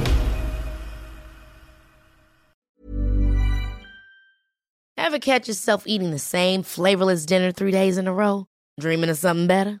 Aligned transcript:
Ever 4.98 5.18
catch 5.20 5.48
yourself 5.48 5.84
eating 5.86 6.10
the 6.10 6.18
same 6.18 6.62
flavorless 6.62 7.24
dinner 7.24 7.52
three 7.52 7.70
days 7.70 7.96
in 7.96 8.08
a 8.08 8.12
row? 8.12 8.46
Dreaming 8.78 9.08
of 9.08 9.16
something 9.16 9.46
better? 9.46 9.80